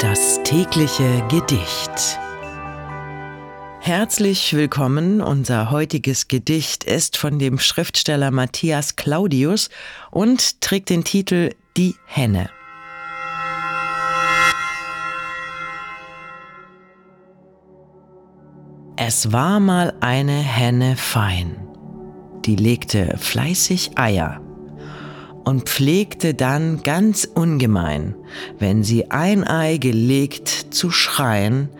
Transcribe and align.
Das 0.00 0.40
tägliche 0.44 1.24
Gedicht. 1.28 2.20
Herzlich 3.80 4.54
willkommen. 4.54 5.20
Unser 5.20 5.72
heutiges 5.72 6.28
Gedicht 6.28 6.84
ist 6.84 7.16
von 7.16 7.40
dem 7.40 7.58
Schriftsteller 7.58 8.30
Matthias 8.30 8.94
Claudius 8.94 9.70
und 10.12 10.60
trägt 10.60 10.90
den 10.90 11.02
Titel 11.02 11.50
Die 11.76 11.96
Henne. 12.06 12.48
Es 18.94 19.32
war 19.32 19.58
mal 19.58 19.94
eine 19.98 20.38
Henne 20.38 20.96
fein, 20.96 21.56
die 22.44 22.54
legte 22.54 23.16
fleißig 23.18 23.98
Eier 23.98 24.40
und 25.48 25.62
pflegte 25.62 26.34
dann 26.34 26.82
ganz 26.82 27.24
ungemein, 27.24 28.14
wenn 28.58 28.84
sie 28.84 29.10
ein 29.10 29.48
Ei 29.48 29.78
gelegt, 29.78 30.48
zu 30.48 30.90
schreien, 30.90 31.70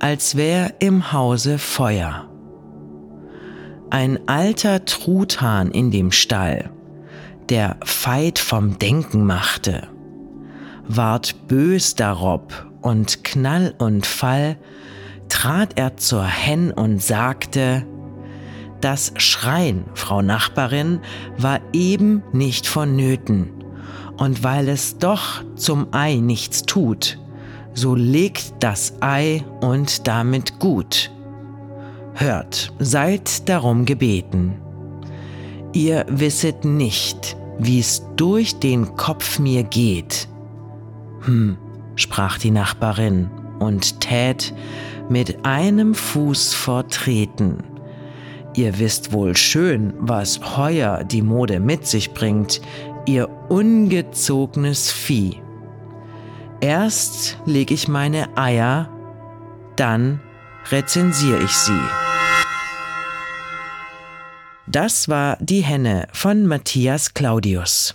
als 0.00 0.34
wär 0.34 0.74
im 0.80 1.12
Hause 1.12 1.58
Feuer. 1.58 2.28
Ein 3.90 4.26
alter 4.26 4.86
Truthahn 4.86 5.70
in 5.70 5.92
dem 5.92 6.10
Stall, 6.10 6.70
der 7.48 7.76
Veit 7.84 8.40
vom 8.40 8.80
Denken 8.80 9.24
machte, 9.24 9.86
ward 10.88 11.46
bös 11.46 11.94
darob 11.94 12.66
und 12.80 13.22
Knall 13.22 13.72
und 13.78 14.04
Fall 14.04 14.56
trat 15.28 15.78
er 15.78 15.96
zur 15.96 16.24
Hen 16.24 16.72
und 16.72 17.00
sagte, 17.00 17.86
das 18.84 19.12
Schreien, 19.16 19.84
Frau 19.94 20.22
Nachbarin, 20.22 21.00
war 21.38 21.60
eben 21.72 22.22
nicht 22.32 22.66
vonnöten. 22.66 23.50
Und 24.16 24.44
weil 24.44 24.68
es 24.68 24.98
doch 24.98 25.42
zum 25.56 25.88
Ei 25.92 26.16
nichts 26.16 26.62
tut, 26.62 27.18
so 27.74 27.94
legt 27.94 28.54
das 28.60 28.94
Ei 29.00 29.44
und 29.60 30.06
damit 30.06 30.58
gut. 30.58 31.10
Hört, 32.14 32.72
seid 32.78 33.48
darum 33.48 33.86
gebeten. 33.86 34.60
Ihr 35.72 36.04
wisset 36.08 36.64
nicht, 36.64 37.36
wie's 37.58 38.02
durch 38.16 38.58
den 38.58 38.94
Kopf 38.96 39.38
mir 39.38 39.62
geht. 39.62 40.28
Hm, 41.22 41.56
sprach 41.96 42.36
die 42.36 42.50
Nachbarin 42.50 43.30
und 43.58 44.00
tät 44.00 44.52
mit 45.08 45.46
einem 45.46 45.94
Fuß 45.94 46.52
vortreten. 46.52 47.71
Ihr 48.54 48.78
wisst 48.78 49.12
wohl 49.12 49.36
schön, 49.36 49.94
was 49.98 50.56
heuer 50.56 51.04
die 51.04 51.22
Mode 51.22 51.58
mit 51.58 51.86
sich 51.86 52.12
bringt, 52.12 52.60
ihr 53.06 53.28
ungezogenes 53.48 54.90
Vieh. 54.90 55.40
Erst 56.60 57.38
leg 57.46 57.70
ich 57.70 57.88
meine 57.88 58.36
Eier, 58.36 58.88
dann 59.76 60.20
rezensiere 60.70 61.42
ich 61.42 61.52
sie. 61.52 61.80
Das 64.66 65.08
war 65.08 65.36
Die 65.40 65.62
Henne 65.62 66.06
von 66.12 66.46
Matthias 66.46 67.14
Claudius. 67.14 67.94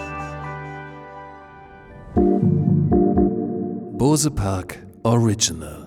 Bose 4.01 4.31
Park 4.31 4.79
Original 5.05 5.80